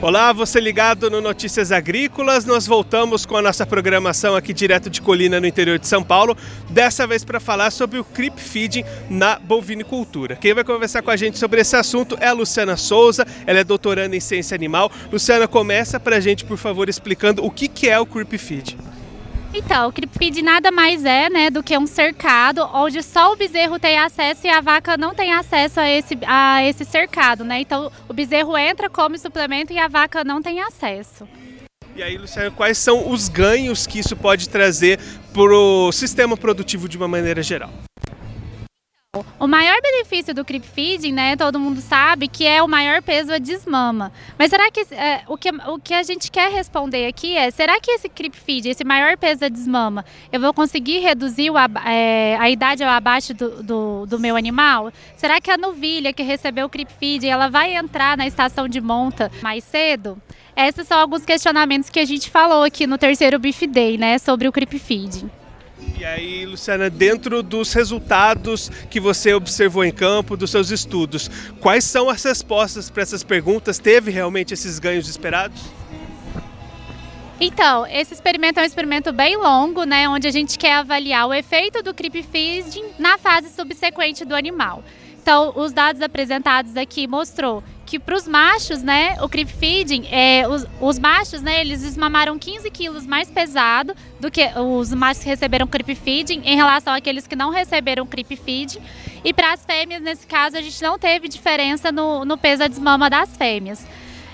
[0.00, 2.44] Olá, você ligado no Notícias Agrícolas.
[2.44, 6.36] Nós voltamos com a nossa programação aqui direto de Colina, no interior de São Paulo,
[6.70, 10.36] dessa vez para falar sobre o creep feeding na bovinicultura.
[10.36, 13.64] Quem vai conversar com a gente sobre esse assunto é a Luciana Souza, ela é
[13.64, 14.88] doutoranda em ciência animal.
[15.10, 18.78] Luciana, começa para a gente, por favor, explicando o que é o creep feeding.
[19.52, 23.78] Então, o creep nada mais é né, do que um cercado onde só o bezerro
[23.78, 27.44] tem acesso e a vaca não tem acesso a esse, a esse cercado.
[27.44, 27.60] Né?
[27.60, 31.26] Então, o bezerro entra, come suplemento e a vaca não tem acesso.
[31.96, 35.00] E aí, Luciano, quais são os ganhos que isso pode trazer
[35.32, 37.72] para o sistema produtivo de uma maneira geral?
[39.40, 43.32] O maior benefício do creep feeding, né, todo mundo sabe que é o maior peso
[43.32, 44.12] a desmama.
[44.38, 47.80] Mas será que, é, o, que o que a gente quer responder aqui é, será
[47.80, 52.36] que esse creep feed, esse maior peso a desmama, eu vou conseguir reduzir o, é,
[52.38, 54.92] a idade abaixo do, do, do, meu animal?
[55.16, 58.78] Será que a novilha que recebeu o creep feed, ela vai entrar na estação de
[58.78, 60.20] monta mais cedo?
[60.54, 64.46] Esses são alguns questionamentos que a gente falou aqui no terceiro Beef Day, né, sobre
[64.46, 65.30] o creep feeding.
[65.98, 71.28] E aí, Luciana, dentro dos resultados que você observou em campo, dos seus estudos,
[71.60, 73.80] quais são as respostas para essas perguntas?
[73.80, 75.60] Teve realmente esses ganhos esperados?
[77.40, 81.34] Então, esse experimento é um experimento bem longo, né, onde a gente quer avaliar o
[81.34, 84.84] efeito do creep feeding na fase subsequente do animal.
[85.20, 90.46] Então, os dados apresentados aqui mostrou que para os machos, né, o creep feeding, é,
[90.46, 95.28] os, os, machos, né, eles desmamaram 15 quilos mais pesado do que os machos que
[95.28, 98.80] receberam creep feeding em relação àqueles que não receberam creep feeding.
[99.24, 102.68] E para as fêmeas, nesse caso, a gente não teve diferença no, no peso da
[102.68, 103.86] desmama das fêmeas.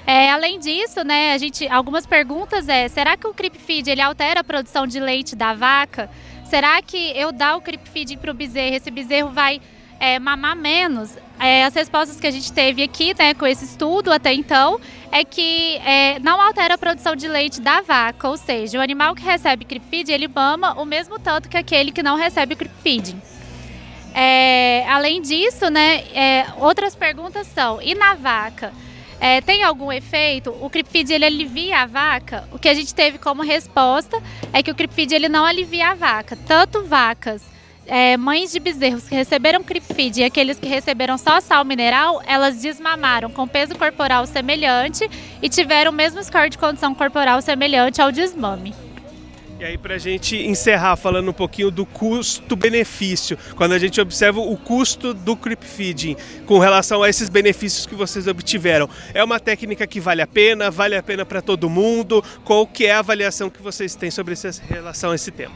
[0.06, 4.02] É, além disso, né, a gente, algumas perguntas é, será que o creep feed ele
[4.02, 6.10] altera a produção de leite da vaca?
[6.44, 9.60] Será que eu dar o creep feeding para o bezerro, esse bezerro vai
[9.98, 11.16] é, mamar menos.
[11.38, 15.24] É, as respostas que a gente teve aqui, né, com esse estudo até então, é
[15.24, 19.22] que é, não altera a produção de leite da vaca, ou seja, o animal que
[19.22, 23.20] recebe creep feed, ele mama o mesmo tanto que aquele que não recebe creep feeding.
[24.14, 28.72] É, além disso, né, é, outras perguntas são, e na vaca?
[29.20, 30.50] É, tem algum efeito?
[30.60, 32.48] O creep feed ele alivia a vaca?
[32.52, 34.22] O que a gente teve como resposta
[34.52, 36.36] é que o creep feed ele não alivia a vaca.
[36.46, 37.42] Tanto vacas
[37.86, 39.62] é, mães de bezerros que receberam
[39.94, 45.08] feed e aqueles que receberam só sal mineral, elas desmamaram com peso corporal semelhante
[45.42, 48.74] e tiveram o mesmo score de condição corporal semelhante ao desmame.
[49.58, 54.40] E aí, para a gente encerrar falando um pouquinho do custo-benefício, quando a gente observa
[54.40, 59.38] o custo do creep feeding com relação a esses benefícios que vocês obtiveram, é uma
[59.38, 60.70] técnica que vale a pena?
[60.70, 62.22] Vale a pena para todo mundo?
[62.44, 65.54] Qual que é a avaliação que vocês têm sobre essa relação a esse tema?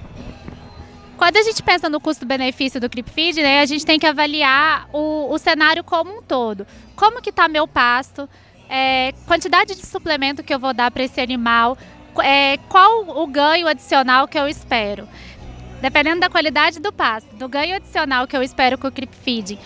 [1.18, 5.32] Quando a gente pensa no custo-benefício do ClipFeed, né, a gente tem que avaliar o,
[5.32, 6.64] o cenário como um todo.
[6.94, 8.28] Como que está meu pasto,
[8.70, 11.76] é, quantidade de suplemento que eu vou dar para esse animal,
[12.22, 15.08] é, qual o ganho adicional que eu espero.
[15.82, 19.58] Dependendo da qualidade do pasto, do ganho adicional que eu espero com o ClipFeed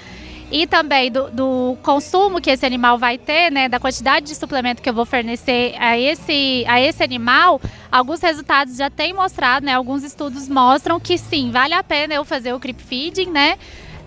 [0.52, 4.82] e também do, do, consumo que esse animal vai ter, né, da quantidade de suplemento
[4.82, 7.58] que eu vou fornecer a esse, a esse animal,
[7.90, 12.22] alguns resultados já têm mostrado, né, alguns estudos mostram que sim, vale a pena eu
[12.22, 13.56] fazer o creep feeding, né,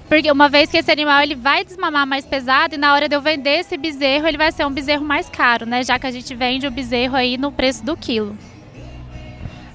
[0.07, 3.15] porque uma vez que esse animal ele vai desmamar mais pesado e na hora de
[3.15, 6.11] eu vender esse bezerro, ele vai ser um bezerro mais caro, né, já que a
[6.11, 8.37] gente vende o bezerro aí no preço do quilo.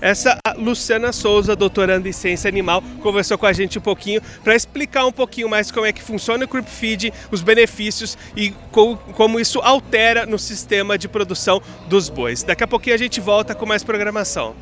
[0.01, 5.07] Essa Luciana Souza, doutoranda em ciência animal, conversou com a gente um pouquinho para explicar
[5.07, 9.59] um pouquinho mais como é que funciona o Creep Feed, os benefícios e como isso
[9.61, 12.43] altera no sistema de produção dos bois.
[12.43, 14.55] Daqui a pouquinho a gente volta com mais programação.